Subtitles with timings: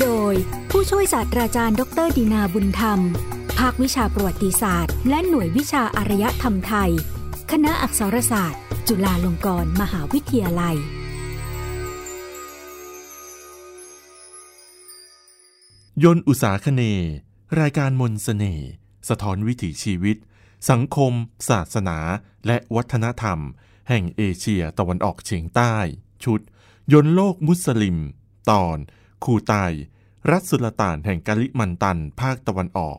[0.00, 0.34] โดย
[0.70, 3.00] ผู้ช่วยศาสตราจารย์ ดรดีนาบุญธรรม
[3.58, 6.90] ภาควิชาประวัติศาสตร์ และหน่วยวิชาอารยธรรมไทย
[7.50, 10.76] คณะอักษรศาสตร์ จุฬาลงกรณ์มหาวิทยาลัย
[16.04, 17.12] ยนอุตสาคเนย์
[17.60, 18.68] รายการมนสเสน่ห์
[19.08, 20.16] สะท้อนวิถีชีวิต
[20.70, 21.12] สังคม
[21.48, 21.98] ศาสนา
[22.46, 23.38] และวัฒนธรรม
[23.88, 25.74] แห่งเอเชียตะวันออกเฉียงใต้
[26.24, 26.40] ชุด
[26.92, 27.98] ยนโลกมุสลิม
[28.48, 28.76] ตอน
[29.24, 29.54] คูไต
[30.30, 32.98] รัฐสุลต่านแห่งกาลิมันตัน ภาคตะวันออก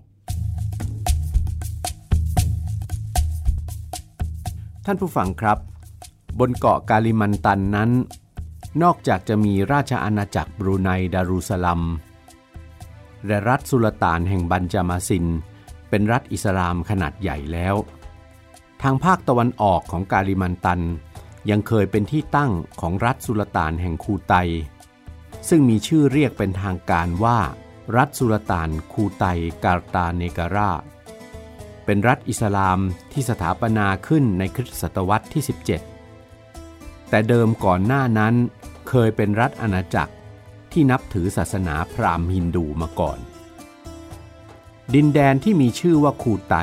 [4.86, 5.58] ท่านผู้ฟังครับ
[6.40, 7.92] บนเกาะกาลิมันตันนั้น
[8.84, 11.82] นอกจากจะมีราชอาณาจักรบรูไนดารุสลัม
[13.28, 15.26] และรัฐสุลต่านแห่งบันจามาซิน
[15.90, 17.76] เป็นรัฐอิสลามขนาดใหญ่แล้ว
[18.82, 20.82] ทางภาคตะวันออกของกาลิมันตัน
[21.50, 22.52] ยังเคยเป็นที่ตั้ง
[22.82, 24.36] ของรัฐสุลต่านแห่งคูไต
[25.50, 27.40] ซึ่งมีชื่อเรียกเป็นทางการว่า
[27.98, 29.26] รัฐสุลต่านคูไต
[29.64, 30.72] กาตาเนการา
[31.86, 32.80] เป็นรัฐอิสลาม
[33.12, 35.44] ที่สถาปนาขึ้นในคริสตศตวรรษที่
[36.26, 38.34] 17 แต่เดิมก่อนหน้านั้น
[38.90, 40.14] เคยเป็นรัฐอาณาจักร
[40.72, 43.20] ที่นับถือศาสนาพราหมณ์ฮินดูมาก่อน
[44.94, 46.56] ดินแดนที่มีชื่อว่าคูไต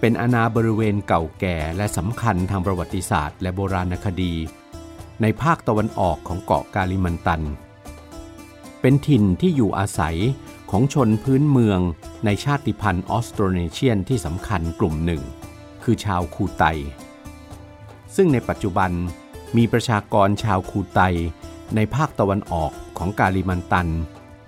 [0.00, 4.34] เป็นอาณาบริเวณเก่าแก่และสำคัญทางประวัติศาสตร์ และโบราณคดี
[5.22, 7.42] ในภาคตะวันออกของเกาะกาลิมันตัน
[8.86, 10.18] เป็นถิ่นที่อยู่อาศัย
[10.70, 11.80] ของชนพื้นเมือง
[12.24, 15.22] ในชาติพันธุ์ออสโตรเนเชียนที่สำคัญกลุ่มหนึ่ง
[15.82, 16.64] คือชาวคูไต
[18.14, 18.90] ซึ่งในปัจจุบัน
[19.56, 21.00] มีประชากรชาวคูไต
[21.74, 23.88] ในภาคตะวันออกของกาลิมันตัน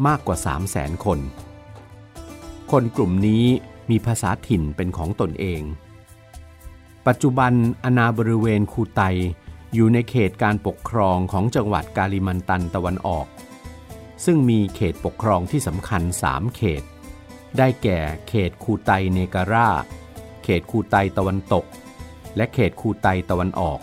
[0.06, 1.18] มากกว่า 3 0 0แสนคน
[2.70, 3.44] คนกลุ่มนี้
[3.90, 5.62] มีภาษาถิ่นเป็นของตนเอง
[7.06, 7.52] ปัจจุบัน
[7.84, 9.02] อาณาบริเวณคูไต
[9.74, 13.26] อยู่ในเขตการปกครองของจังหวัดกาลิมันตันตะวันออก
[14.24, 16.82] ซึ่งมีเขตปกครองที่สำคัญ 3 เขต
[17.58, 19.70] ได้แก่เขตคูไตเนการา
[20.44, 21.64] เขตคูไตตะวันตก
[22.36, 23.80] และเขตคูไตตะวันออก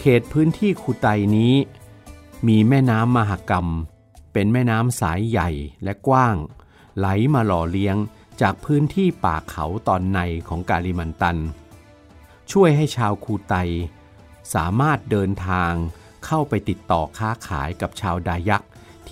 [0.00, 1.54] เขตพื้นที่คูไตนี้
[2.48, 3.66] มีแม่น้ำมหกรรม
[4.32, 5.50] เป็นแม่น้ำสายใหญ่
[5.84, 6.36] และกว้าง
[6.98, 7.96] ไหลมาหล่อเลี้ยง
[8.40, 10.18] จากพื้นที่ป่าเขาตอนใน
[10.48, 11.38] ของกาลิมันตัน
[12.52, 13.54] ช่วยให้ชาวคูไต
[14.54, 15.72] สามารถเดินทาง
[16.24, 18.62] เข้าไปติดต่อค้าขายกับชาวดายัก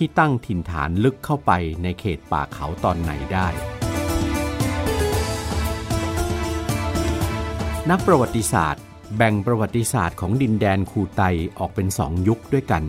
[0.03, 1.51] ที่ตั้งถิ่นฐานลึกเข้าไป
[1.83, 3.47] ในเขตป่าเขาตอนไหนได้
[7.89, 8.83] นักประวัติศาสตร์
[9.17, 11.23] แบ่งประวัติศาสตร์ของดินแดนคูไต
[11.57, 12.83] ออกเป็นสองยุคด้วยกัน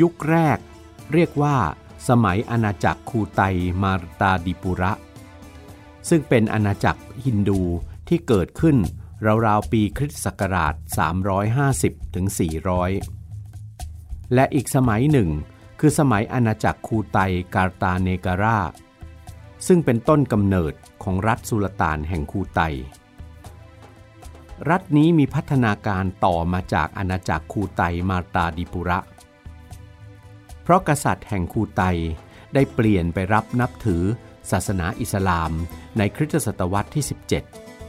[0.00, 0.58] ยุคแรก
[1.12, 1.56] เรียกว่า
[2.08, 3.42] สมัยอาณาจักรคูไต
[3.82, 4.92] มารตาดิปุระ
[6.08, 7.60] ซึ่งเป็นอาณาจักรฮินดู
[8.08, 8.76] ที่เกิดขึ้น
[9.46, 10.74] ราวๆปีคริสตศักราช
[11.44, 12.26] 350ถึง
[13.50, 15.30] 400 และอีกสมัยหนึ่ง
[15.78, 17.18] คือสมัยอาณาจักรคูไต
[17.54, 18.60] กาตาเนการา
[19.66, 22.60] ซึ่งเป็นต้นกำเนิดของรัฐสุลต่านแห่งคูไต
[24.70, 28.98] รัฐนี้มีพัฒนาการต่อมาจากอาณาจักรคูไตมาตาดิปุระ
[30.62, 31.82] เพราะกษัตริย์แห่งคูไต
[32.54, 34.02] ได้เปลี่ยนไปรับนับถือ
[34.50, 35.52] ศาสนาอิสลาม
[35.98, 37.04] ในคริสตศตวรรษที่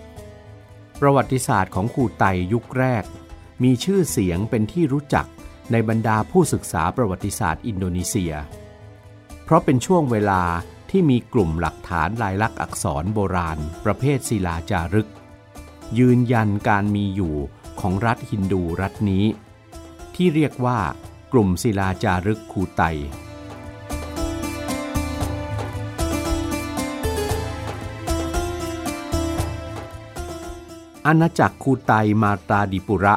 [0.07, 3.03] 17 ประวัติศาสตร์ของคูไตยุคแรก
[3.63, 5.25] มีชื่อเสียงเป็นที่รู้จัก
[5.71, 8.33] ในบรรดาผู้ศึกษาประวัติศาสตร์อินโดนีเซีย
[9.43, 10.43] เพราะเป็นช่วงเวลา
[10.89, 15.09] ที่มีกลุ่มหลักฐานลายลักษณ์อักษรโบราณ ประเภทศิลาจารึก
[15.99, 17.35] ยืนยันการมีอยู่
[17.79, 19.25] ของรัฐฮินดูรัฐนี้
[20.15, 20.79] ที่เรียกว่า
[21.33, 22.81] กลุ่มศิลาจารึกคูไต
[31.05, 33.15] อาณาจักรคูไตมาตาดิปุระ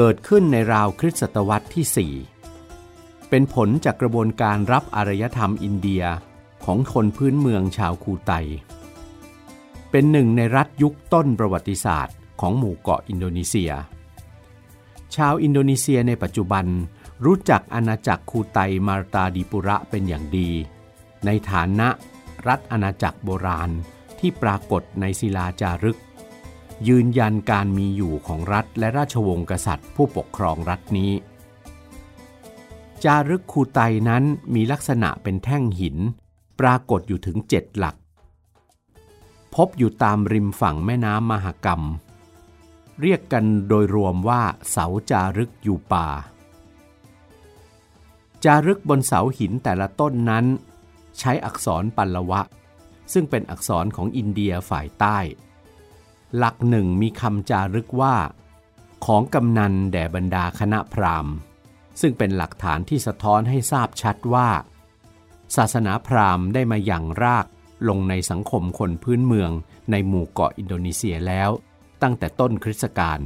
[0.00, 2.12] เกิดขึ้นในราวคริสตศตวรรษที่
[2.62, 6.04] 4 เป็นผลจากกระบวนการรับอารยธรรมอินเดีย
[6.64, 8.32] ของคนพื้นเมืองชาวคูไต
[9.90, 13.72] เป็นหนึ่งในรัฐยุคต้นประวัติศาสตร์ของหมู่เกาะอินโดนีเซีย
[15.16, 16.66] ชาวอินโดนีเซียในปัจจุบัน
[17.24, 20.50] รู้จักอาณาจักรคูไตมาตาดิปุระเป็นอย่างดี
[21.24, 21.88] ในฐานะ
[22.48, 23.70] รัฐอาณาจักรโบราณ
[24.18, 25.98] ที่ปรากฏในศิลาจารึก
[26.86, 31.12] ยืนยันการมีอยู่ของรัฐและราชวงศ์กษัตริย์ ผู้ปกครองรัฐนี้
[33.04, 35.96] จารึกคูไตนั้นมีลักษณะเป็นแท่งหิน
[36.60, 37.96] ปรากฏอยู่ถึงเจ็ดหลัก
[39.54, 41.82] พบอยู่ตามริมฝั่งแม่น้ำมหกรรม
[43.00, 46.08] เรียกกันโดยรวมว่าเสาจารึกอยู่ป่า
[48.44, 50.44] จารึกบนเสาหินแต่ละต้นนั้น
[51.18, 52.40] ใช้อักษรปัลลวะ
[53.12, 55.18] ซึ่งเป็นอักษรของอินเดียฝ่ายใต้
[56.36, 58.16] หลักหนึ่งมีคำจารึกว่า
[59.04, 61.34] ของกำนันแด่บรรดาคณะพราหมณ์
[62.00, 64.48] ซึ่งเป็นหลักฐานที่สะท้อนให้ทราบชัดว่า
[65.56, 67.46] ศาสนาพราหมณ์ได้มาอย่างราก
[67.88, 69.50] ลงในสังคมคนพื้นเมือง
[69.90, 71.50] ในหมู่เกาะอินโดนีเซียแล้ว
[72.02, 73.20] ตั้งแต่ต้นคริสตกาล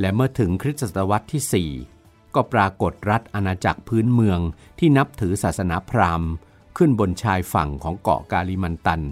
[0.00, 4.40] และเมื่อถึงคริสตศตวรรษที่ 4 ก็ปรากฏรัฐอาณาจักรพื้นเมือง
[4.78, 6.30] ที่นับถือศาสนาพราหมณ์
[6.76, 9.02] ขึ้นบนชายฝั่งของเกาะกาลิมันตัน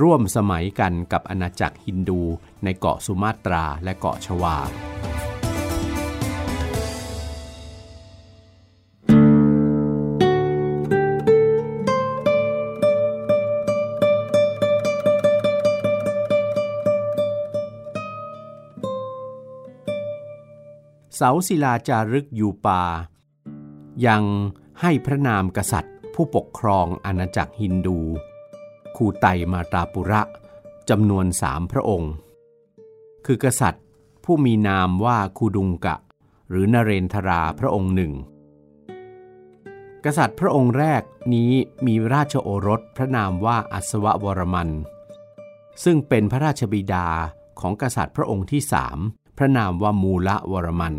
[0.00, 2.20] ร่วมสมัยกันกับอาณาจักรฮินดู
[2.64, 4.56] ในเกาะสุมาตราและเกาะชวา
[21.18, 22.82] เสาศิลาจารึกยูปา
[24.06, 24.24] ยัง
[24.80, 28.00] ให้พระนามกษัตริย์ผู้ปกครองอาณาจักรฮินดู
[28.96, 30.22] คูไตมาตาปุระ
[30.88, 32.12] จำนวนสามพระองค์
[33.26, 33.84] คือกษัตริย์
[34.24, 35.96] ผู้มีนามว่าคูดุงกะ
[36.50, 38.12] หรือนเรนทราพระองค์หนึ่ง
[40.04, 41.02] กษัตริย์พระองค์แรก
[41.34, 41.50] นี้
[41.86, 44.68] มีราชโอรสพระนามว่าอัศววรมัน
[45.84, 47.06] ซึ่งเป็นพระราชบิดา
[47.60, 48.98] ของกษัตริย์พระองค์ที่สาม
[49.38, 50.94] พระนามว่ามูละวรมัน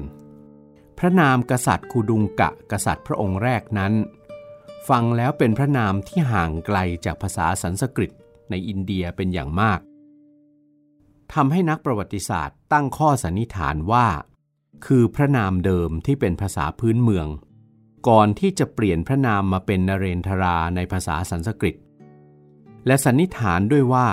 [0.98, 3.94] พระนามกษัตริย์คูดุงกะ กษัตริย์พระองค์แรกนั้น
[4.90, 8.12] ฟังแล้วเป็นพระนามที่ห่างไกลจากภาษาสันสกฤต
[8.50, 9.80] ในอินเดียเป็นอย่างมาก
[11.34, 14.08] ทำให้นักประวัติศาสตร์ตั้งข้อสันนิษฐานว่า
[14.86, 17.28] คือพระนามเดิมที่เป็นภาษาพื้นเมือง
[18.08, 21.76] ก่อนที่จะเปลี่ยนพระนามมาเป็นนเรนทราในภาษาสันสกฤต
[22.86, 24.08] และสันนิษฐานด้วยว่า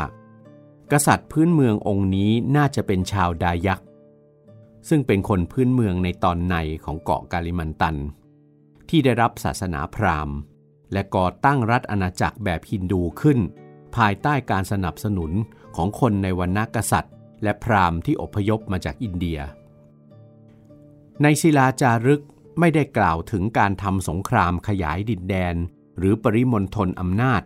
[0.92, 3.84] กษัตริย์พื้นเมืององค์นี้น่าจะเป็นชาวดายักษ
[4.88, 6.54] ซึ่งเป็นคนพื้นเมืองในตอนใน
[6.84, 7.96] ของเกาะกาลิมันตัน
[8.88, 10.36] ที่ได้รับศาสนาพราหมณ์
[10.94, 13.38] และก่อตั้งรัฐอาณาจักรแบบฮินดูขึ้น
[13.96, 15.32] ภายใต้การสนับสนุน
[15.76, 19.38] ของคนในวรรณกษัตริย์ และพราหมณ์ที่อพยพมาจากอินเดีย
[21.22, 22.22] ในศิลาจารึก
[22.60, 25.54] ไม่ได้กล่าวถึงการทำสงครามขยายดินแดน
[25.98, 27.42] หรือปริมณฑลอำนาจ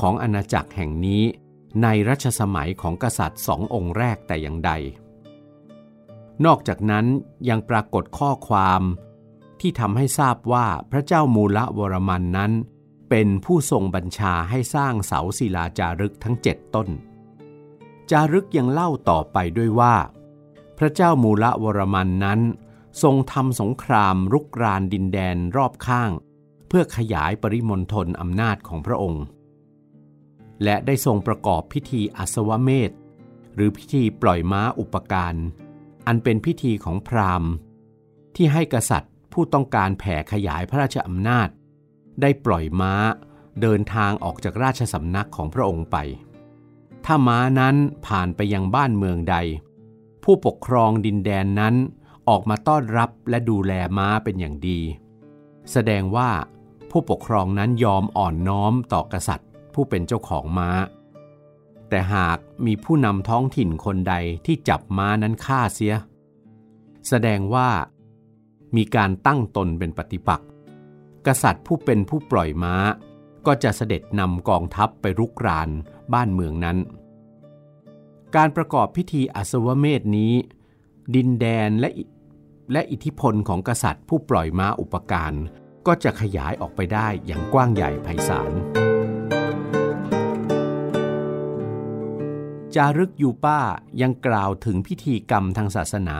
[0.00, 1.22] ของอาณาจักรแห่งนี้
[1.82, 4.70] ในรัชสมัยของกษัตริย์สององค์แรกแต่อย่างใด
[6.44, 7.06] นอกจากนั้น
[7.48, 8.82] ยังปรากฏข้อความ
[9.60, 12.52] ที่ทำให้ทราบว่าพระเจ้ามูลวรมันนั้น
[13.10, 16.88] เป็นผู้ทรงบัญชาให้สร้างเสาศิลาจารึกทั้งเจ็ดต้น
[18.10, 19.94] จารึกยังเล่าต่อไปด้วยว่า
[20.78, 22.40] พระเจ้ามูลวรมันนั้น
[23.02, 26.10] ทรงทำสงครามรุกรานดินแดนรอบข้าง
[26.68, 29.24] เพื่อขยายปริมณฑลอำนาจของพระองค์
[30.64, 32.90] และได้ทรงประกอบพิธีอัศวเมธ
[33.54, 35.34] หรือพิธีปล่อยม้าอุปการ
[36.06, 37.50] อันเป็นพิธีของพราหมณ์
[38.36, 41.48] ที่ให้กษัตริย์ผู้ต้องการแผ่ขยายพระราชอำนาจ
[42.20, 42.94] ได้ปล่อยม้า
[43.60, 45.96] เดินทางออกจากราชสำนักของพระองค์ไป
[47.04, 47.76] ถ้าม้านั้น
[48.06, 49.36] ผ่านไปยังบ้านเมืองใด
[50.24, 51.74] ผู้ปกครองดินแดนนั้น
[52.28, 54.80] ออกมาต้อนรับและดูแลม้าเป็นอย่างดี
[55.72, 56.30] แสดงว่า
[56.90, 60.70] ผู้ปกครองนั้นยอมอ่อนน้อมต่อกษัตริย์ ผู้เป็นเจ้าของม้า
[61.88, 64.14] แต่หากมีผู้นำท้องถิ่นคนใด
[64.46, 65.94] ที่จับม้านั้นฆ่าเสีย
[67.08, 67.68] แสดงว่า
[68.76, 70.48] มีการตั้งตนเป็นปฏิปักษ์
[71.26, 72.74] กษัตริย์ผู้เป็นผู้ปล่อยม้า
[73.46, 75.68] ก็จะเสด็จนำกองทัพไปรุกราน
[76.12, 76.78] บ้านเมืองนั้น
[78.36, 80.32] การประกอบพิธีอัศวเมธนี้
[81.14, 81.90] ดินแดนและ
[82.72, 85.32] และอิทธิพลของกษัตริย์ผู้ปล่อยม้าอุปการ
[85.86, 88.52] ก็จะขยายออกไปได้อย่างกว้างใหญ่ไพศาล
[92.74, 93.60] จารึกยูป้า
[94.02, 96.18] ยังกล่าวถึงพิธีกรรมทางศาสนา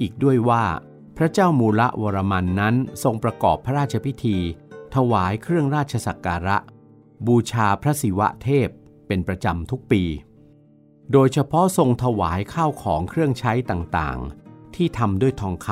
[0.00, 0.64] อีกด้วยว่า
[1.22, 4.38] ระเจ้ามูละวรมันนั้นทรงประกอบพระราชพิธี
[4.94, 6.58] ถวายเครื่องราชสักการะ
[7.26, 8.68] บูชาพระศิวะเทพ
[9.06, 10.02] เป็นประจำทุกปี
[11.12, 15.68] โดยเฉพาะทรงถวายข้าวของเครื่องใช้ต่างๆ ที่ทำด้วยทองค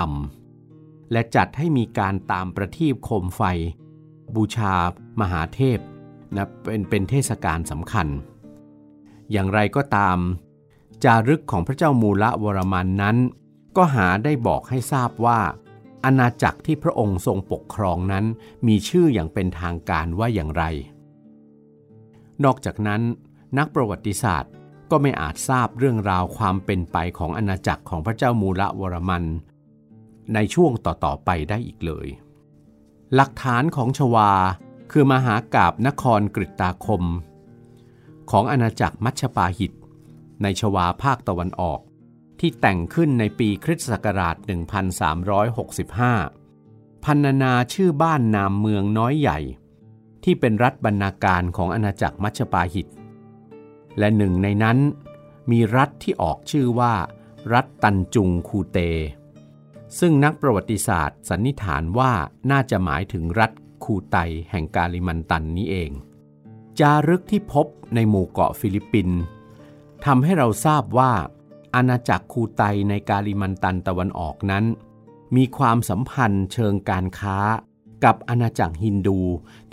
[0.54, 3.42] ำและจัดให้มีการตามประทีปโคมไฟ
[4.34, 4.74] บูชา
[5.20, 5.78] มหาเทพ
[6.36, 8.06] นะเป็นเป็นเทศกาลสำคัญ
[9.30, 10.18] อย่างไรก็ตาม
[11.04, 13.16] จารึกของพระเจ้ามูละวรมันนั้น
[13.76, 15.40] ก็หาได้บอกให้ทราบว่า
[16.04, 18.24] อาณาจักรที่พระองค์ทรงปกครองนั้น
[18.66, 20.64] มีชื่ออย่างเป็นทางการว่าอย่างไร
[22.44, 23.02] นอกจากนั้น
[23.58, 24.52] นักประวัติศาสตร์
[24.90, 29.24] ก็ไม่อาจทราบเรื่องราวความเป็นไปของอาณาจักรของพระเจ้ามูละวรมัน
[30.34, 32.08] ในช่วงต่อๆไปได้อีกเลย
[33.14, 34.32] หลักฐานของชวา
[34.92, 37.04] คือมหากาบนครกริตาคม
[38.30, 39.72] ของอาณาจักรมัชปาหิต
[40.42, 41.80] ในชวาภาคตะวันออก
[42.40, 44.36] ที่แต่งขึ้นในปีคริสตศักราช
[46.10, 49.38] 1365 พันนาชื่อบ้านนามเมืองน้อยใหญ่
[50.24, 52.86] ที่เป็นรัฐบรรณาการของอาณาจักรมัชปาหิต
[53.98, 54.78] และหนึ่งในนั้น
[55.50, 56.94] มีรัฐที่ออกชื่อว่า
[57.52, 58.78] รัฐตันจุงคูเต
[59.98, 62.12] ซึ่งนักประวัติศาสตร์สันนิษฐานว่า
[62.50, 63.52] น่าจะหมายถึงรัฐ
[63.84, 64.16] คูไต
[64.50, 65.90] แห่งกาลิมันตันนี้เอง
[66.78, 69.20] จารึกที่พบในหมู่เกาะฟิลิปปินส์
[70.04, 71.12] ทำให้เราทราบว่า
[71.74, 74.64] อาณาจักรคูไตในกาลิมันตันตะวันออกนั้น
[75.36, 77.38] มีความสัมพันธ์เชิงการค้า
[78.04, 79.18] กับอาณาจักรฮินดู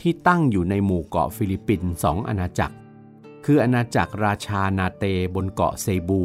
[0.02, 2.76] ที่ตั้งอยู่ในหมู่เกาะฟิลิปปินส์สองอาณาจักร
[3.46, 5.04] คืออาณาจักรราชานาเต
[5.36, 6.24] บนเกาะเซบู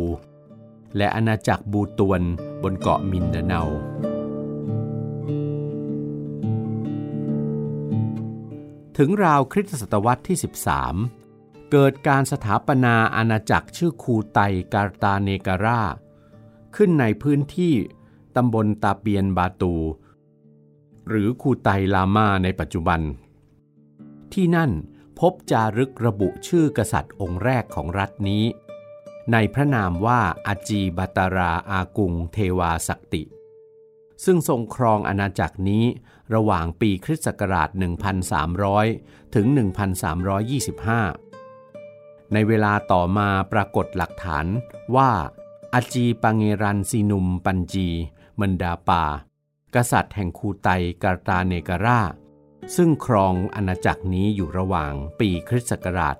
[0.96, 2.22] และอาณาจักรบูตวน
[2.62, 3.62] บนเกาะมินดาเนา
[8.96, 10.36] ถึงราวคริสตศตวรรษที่
[10.82, 11.21] 13
[11.76, 14.40] เกิดการสถาปนาอาณาจักรชื่อคูไต
[14.74, 15.82] กาตาเนการา
[16.76, 17.74] ขึ้นในพื้นที่
[18.36, 19.74] ตำบลตาเปียนบาตู
[21.08, 23.00] หรือคูไตลามาในปัจจุบัน
[24.32, 24.70] ที่นั่น
[25.18, 28.44] พบจารึกระบุชื่อกษัตริย์องค์แรกของรัฐนี้
[29.32, 33.22] ในพระนามว่าอาจีบัตาราอากุงเทวาศักติ
[34.24, 35.84] ซึ่งทรงครองอาณาจักรนี้
[36.34, 37.68] ระหว่างปีคริสต์ศักราช
[38.52, 41.21] 1300 ถึง 1325
[42.32, 44.46] ในเวลาต่อมาปรากฏหลักฐาน
[44.96, 45.10] ว่า
[45.74, 47.88] อาจีปังเงรันซีนุมปัญจี
[48.40, 49.04] มันดาปา
[49.74, 50.68] กษัตริย์แห่งคูไต
[51.02, 52.00] กาตาเนการา
[52.76, 56.16] ซึ่งครองอาณาจักรนี้อยู่ระหว่างปีคริสต์ศักราช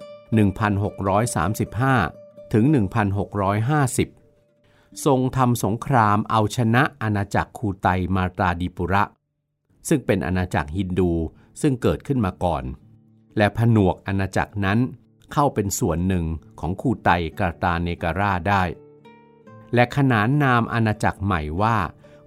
[1.65, 2.65] 1635 ถึง
[4.25, 9.03] 1650 ทรงทำสงครามเอาชนะอาณาจักรคูไตมาตราดิปุระ
[9.89, 11.13] ซึ่งเป็นอาณาจักรฮินดู
[11.61, 12.65] ซึ่งเกิดขึ้นมาก่อน
[13.37, 14.79] และผนวกอาณาจักรนั้น
[15.33, 16.25] เข้าเป็นส่วนหนึ่ง
[16.61, 18.63] ของคูไตกาตาเนการาได้
[19.75, 21.77] และขนานนามอาณาจักรใหม่ว่า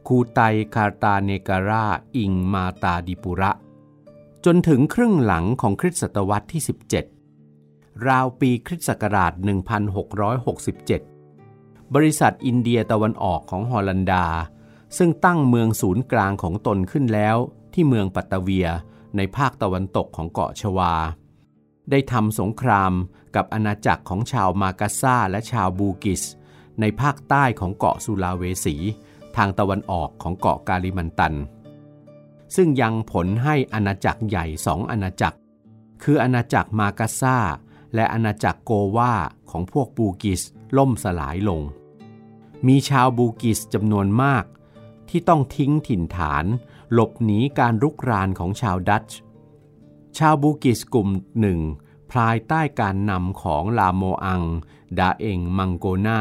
[0.08, 0.42] คูไต
[0.76, 1.86] คาตาเนการา
[2.18, 3.52] อิงมาตาดิปุระ
[4.46, 6.62] จนถึงครึ่งหลังของคริสตศตวรรษที่
[7.34, 9.34] 17 ราวปีคริสต์ศักราช
[11.08, 14.26] 1667 บริษัทอินเดียตะวันออกของฮอลันดา
[14.98, 17.38] ซึ่งตั้งเมืองศูนย์กลางของตนขึ้นแล้ว
[17.74, 18.68] ที่เมืองปัตตาเวีย
[19.16, 20.94] ในภาคตะวันตกของเกาะชวา
[21.92, 22.94] ได้ทำสงคราม
[23.36, 26.24] กับอาณาจักรของชาวมากัสซาและชาวบูกิส
[26.80, 28.76] ในภาคใต้ของเกาะสุลาเวสี
[29.36, 31.36] ทางตะวันออกของเกาะกาลิมันตัน
[32.56, 35.38] ซึ่งยังผลให้อาณาจักรใหญ่สองอาณาจักร
[36.04, 37.38] คืออาณาจักรมากัสซา
[37.96, 39.14] และอาณาจักรโกวา
[39.50, 40.42] ของพวกบูกิส
[40.78, 41.62] ล่มสลายลง
[42.68, 44.46] มีชาวบูกิสจำนวนมาก
[45.10, 46.46] ที่ต้องทิ้งถิ่นฐาน
[46.94, 49.18] หลบหนีการรุกรานของชาวดัตช์
[50.18, 51.60] ชาวบูกิสกลุ่มหนึ่ง
[52.12, 54.44] ภายใต้การนำของลาโมอัง
[55.00, 56.20] ดาเองมังโกนา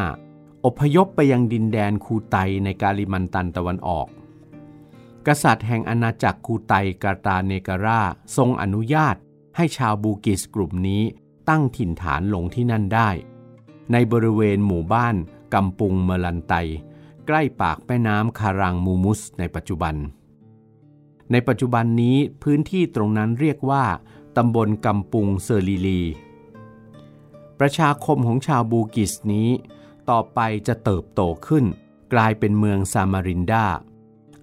[0.64, 4.06] อพยพไปยังดินแดนคูไตในกาลิมันตันตะวันออก
[5.26, 8.02] กษัตริย์แห่งอาณาจักรคูไตกาตาเนการา
[8.36, 9.16] ทรงอนุญาต
[9.56, 11.02] ให้ชาวบูกิสกลุ่มนี้
[11.48, 13.10] ตั้งถิ่นฐานลงที่นั่นได้
[13.92, 15.14] ในบริเวณหมู่บ้าน
[15.54, 16.54] กำปุงเมลันไต
[17.26, 19.94] ใกล้ปากแม่น้ำคารังมูมุสในปัจจุบัน
[21.32, 23.84] ในปัจจุบันนี้พื้นที่ตรงนั้นเรียกว่า
[24.36, 26.00] ตำบลกำปุงเซอร์ลีลี
[27.60, 29.48] ประชาคมของชาวบูกิสนี้
[30.10, 31.64] ต่อไปจะเติบโตขึ้น
[32.14, 33.66] กลายเป็นเมืองซามารินดา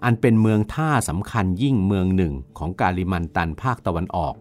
[0.03, 4.33] อันเป็นเมืองท่าสำคัญยิ่งเมืองหนึ่งของกาลิมันตันภาคตะวันออก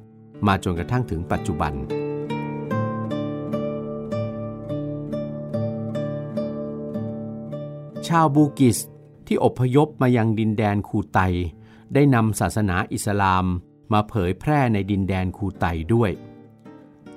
[0.46, 1.72] มาจนกระทั่งถึงปัจจุบัน
[8.08, 8.78] ชาวบูกิส
[9.26, 11.20] ที่อพยพมายังดินแดนคูไต
[11.94, 13.44] ได้นำศาสนาอิสลาม
[13.92, 16.10] มาเผยแพร่ในดินแดนคูไตด้วย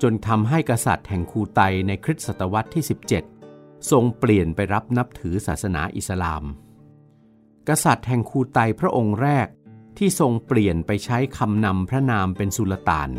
[0.01, 2.83] จนทำให้กษัตริย์แห่งคูไตในคริสตศตวรรษที่
[3.35, 6.43] 17 ทรงเปลี่ยนไปรับนับถือศาสนาอิสลาม
[7.69, 9.47] กษัตริย์แห่งคูไตพระองค์แรก
[9.97, 13.09] ที่ทรงเปลี่ยนไปใช้คำนำพระนามเป็นสุลต่าน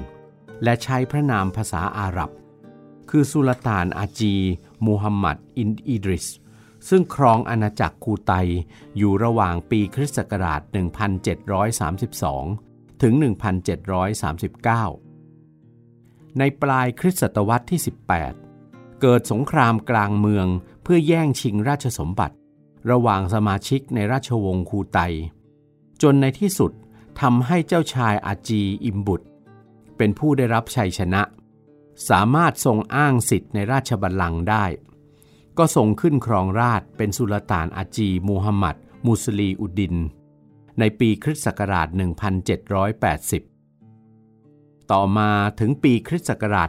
[0.63, 2.31] และใช้พระนามภาษาอาหรับ
[3.11, 4.35] คือสุลต่านอาจี
[4.87, 6.27] มูฮัมหมัดอินอิดริส
[6.89, 8.33] ซึ่งครองอาณาจักรคูไต
[8.97, 10.61] อยู่ระหว่างปีคริสต์ศักราช
[12.21, 13.15] 1732 ถึง
[14.97, 17.81] 1739 ในปลายคริสตศตวรรษที่
[18.41, 20.47] 18 เกิดสงครามกลางเมือง
[20.83, 22.37] เพื่อแย่งชิงราชสมบัติ
[22.91, 24.99] ระหว่างสมาชิกในราชวงศ์คูไต
[26.03, 26.73] จนในที่สุด
[27.21, 29.27] ทำให้เจ้าชายอาจีอิมบุตร
[29.97, 31.23] เป็นผู้ได้รับชัยชนะ
[32.09, 34.65] สามารถทรงอ้างสิทธิ์ในราชบัลลังก์ได้
[35.59, 39.95] ก็ทรงขึ้นครองราชเป็นสุลต่านอาจีมูฮัมหมัดมูสลีอุดดิน
[40.79, 41.89] ในปีคริสต์ศักราช
[43.59, 46.69] 1780 ต่อมาถึงปีคริสต์ศักราช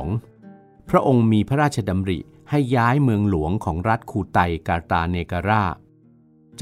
[0.00, 2.18] 1782 พระองค์มีพระราชดำริ
[2.50, 5.64] ให้ย้ายเมืองหลวงของรัฐคูไตกาตาเนการา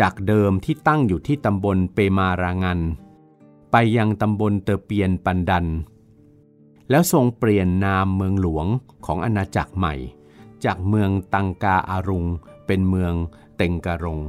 [0.01, 2.81] จากเดิมที่ตั้งอยู่ที่ตำบลเปมารางัน
[3.71, 5.67] ไปยังตำบลเตอเปียนปันดัน
[6.91, 8.67] แล้วทรงเปลี่ยนนามเมืองหลวง
[9.07, 9.95] ของอาณาจักรใหม่
[10.65, 12.27] จากเมืองตังกาอารุง
[12.67, 13.15] เป็นเมือง
[13.57, 14.21] เต็งการง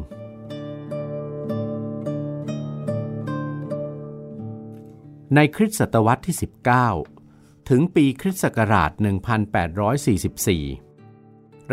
[5.35, 6.35] ในคริสตศตวรรษที่
[7.01, 8.95] 19 ถึงปีคริสต์ศักราช 1844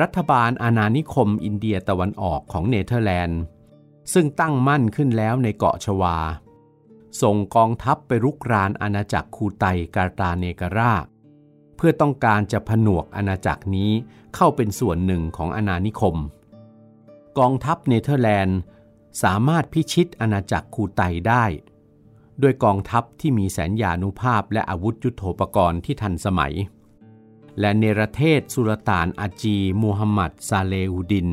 [0.01, 3.41] รัฐบาลอาณานิคมอินเดียตะวันออกของเนเธอร์แลนด์
[4.13, 6.17] ซึ่งตั้งมั่นขึ้นแล้วในเกาะชวา
[7.23, 9.65] ส่งกองทัพไปรุกรานอาณาจักรคูไต
[9.95, 10.95] กาตาเนการา
[11.85, 13.91] เพื่อต้องการจะผนวกอาณาจักรนี้
[14.35, 16.17] เข้าเป็นส่วนหนึ่งของอาณานิคม
[17.39, 18.59] กองทัพเนเธอร์แลนด์
[19.23, 21.45] สามารถพิชิตอาณาจักรคูไตได้
[22.43, 26.55] ด้วยกองทัพที่มีแสนยานุภาพและอาวุธยุโทโธปกรณ์ที่ทันสมัย
[27.61, 31.29] และเนรเทศสุลต่านอาจีมูฮัมหมัดซาเลอุดิน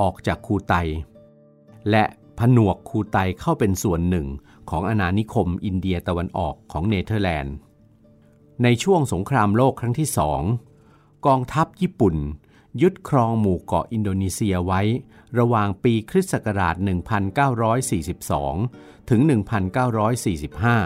[0.00, 0.74] ออกจากคูไต
[1.90, 2.04] และ
[2.38, 4.26] ผนวกคูไตเข้าเป็นส่วนหนึ่ง
[4.70, 7.54] ของอาณานิคมอินเดียตะวันออกของเนเธอร์แลนด์
[8.62, 10.42] ในช่วงสงครามโลกครั้งที่สอง
[11.26, 12.16] กองทัพญี่ปุ่น
[12.82, 14.80] ยึดครองหมู่เกาะอินโดนีเซียไว้
[15.38, 16.74] ระหว่างปีคริสต์ศักราช
[18.32, 19.20] 1942 ถึง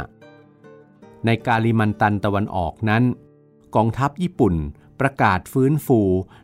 [0.00, 3.04] 1945 ในกาลิมันตันตะวันออกนั้น
[3.76, 4.54] กองทัพญี่ปุ่น
[5.00, 6.00] ประกาศฟื้นฟู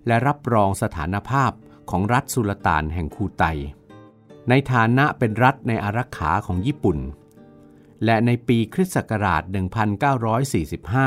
[0.06, 1.50] และรับรองสถานภาพ
[1.90, 3.44] ของรัฐสุลต่านแห่งคูไต
[4.48, 6.98] ในฐานะเป็นรัฐในอารักขาของญี่ปุ่น
[8.04, 9.42] และในปีคริสต์ศักราช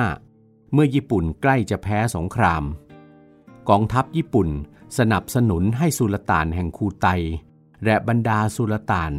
[0.10, 2.64] 1945 เมื่อญี่ปุ่นใกล้จะแพ้สงคราม
[3.70, 4.50] กองทัพญี่ปุ่น
[4.98, 7.08] สนับสนุนให้สุลต่านแห่งคูไต
[7.86, 9.12] และบรรดาสุลต่าน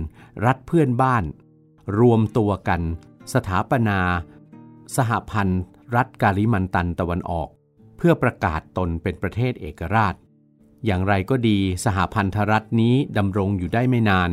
[0.47, 1.25] รัฐเพื่อนบ้าน
[2.01, 2.81] รวมตัวกัน
[3.35, 4.01] สถาปนา
[4.97, 5.63] สหพันธ์
[5.97, 7.49] รัฐกาลิมันตันตะวันออก
[7.97, 10.15] เพื่อประกาศตนเป็นประเทศเอกราช
[10.85, 14.31] อย่างไรก็ดีสหพันธรัฐนี้ดำรงอยู่ได้ไม่นาน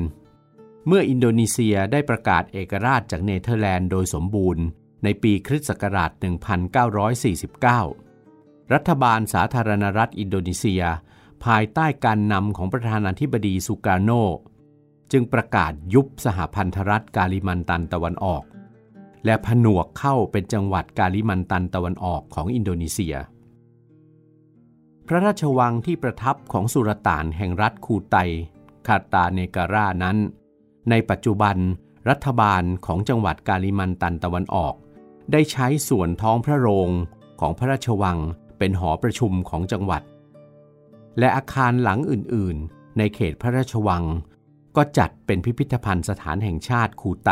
[0.87, 4.65] เมื่ออินโดนีเซียได้ประกาศเอกราชจากเนเธอร์แลนด์โดยสมบูรณ์
[5.03, 6.11] ในปีคริสต์ศักราช
[7.81, 10.83] 1949 รัฐบาลสาธารณรัฐอินโดนีเซีย
[11.45, 14.11] ภายใต้การนำของประธานาธิบดีสุการโน
[15.11, 18.43] จึงประกาศยุบสหพันธรัฐกาลิมันตันตะวันออก
[19.25, 23.15] และผนวกเข้าเป็นจังหวัดกาลิมันตันตะวันออกของอินโดนีเซีย
[25.07, 28.17] พระราชวังที่ประทับของสุลต่านแห่งรัฐคูไต
[28.87, 30.17] คาตาเนการานั้น
[30.89, 31.57] ในปัจจุบัน
[32.09, 34.73] รัฐบาลของจังหวัดกาลิมันตันตะวันออก
[35.31, 36.89] ได้ใช้ส่วนท้องพระโรง
[37.39, 38.17] ของพระราชวัง
[38.57, 40.03] เป็นหอประชุมของจังหวัด
[41.19, 44.03] และอาคารหลังอื่น ๆ ในเขตพระราชวัง
[44.75, 47.31] ก็จัดเป็นพิพิธภัณฑ์สถานแห่งชาติคูไต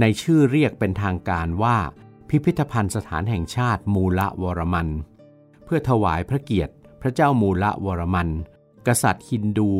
[0.00, 1.78] ในชื่อเรียกเป็นทางการว่า
[2.28, 4.88] พิพิธภัณฑ์สถานแห่งชาติมูละวรมัน
[5.64, 8.28] เพื่อถวายพระเกียรติพระเจ้ามูละวรมัน
[8.86, 9.70] กษัตริย์ฮินดู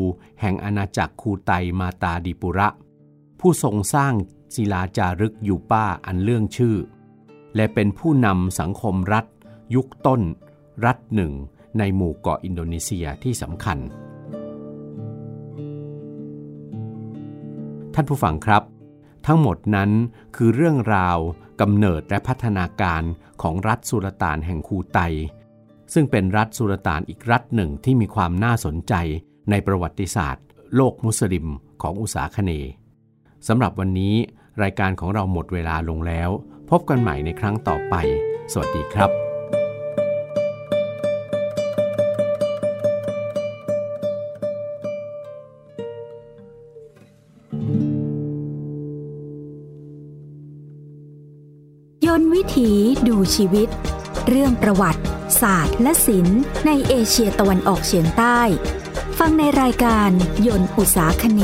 [0.41, 2.67] แห่งอาณาจักรคูไตมาตาดิปุระ
[3.39, 4.13] ผู้ทรงสร้าง
[4.55, 6.75] ศิลาจารึกอยู่ป้าอันเลื่องชื่อ
[7.55, 9.25] และเป็นผู้นำสังคมรัฐ
[9.75, 10.21] ยุคต้น
[10.85, 11.33] รัฐหนึ่ง
[11.77, 13.77] ในหมู่เกาะอินโดนีเซียที่สำคัญ
[17.93, 18.63] ท่านผู้ฟังครับ
[19.25, 19.91] ทั้งหมดนั้น
[20.35, 21.17] คือเรื่องราว
[21.61, 23.03] กำเนิดและพัฒนาการ
[23.41, 24.99] ของรัฐสุลต่านแห่งคูไต
[25.93, 28.93] ซึ่งเป็นรัฐสุลต่านอีกรัฐหนึ่งที่มีความน่าสนใจ
[29.49, 30.43] ในประวัติศาสตร์
[30.75, 31.47] โลกมุสลิม
[31.81, 32.51] ของอุษาคเน
[33.47, 34.15] สำหรับวันนี้
[34.63, 36.29] รายการของเราหมดเวลาลงแล้ว
[36.69, 37.95] พบกันใหม่ในครั้งต่อไป
[38.51, 39.11] สวัสดีครับ
[52.05, 52.71] ยนวิถี
[53.07, 53.67] ดูชีวิต
[54.27, 55.01] เรื่องประวัติ
[55.41, 58.39] ศาสตร์และศิลป์ในเอเชียตะวันออกเฉียงใต้
[59.19, 60.09] ฟังในรายการ
[60.47, 61.41] ยนต์อุตสาคเน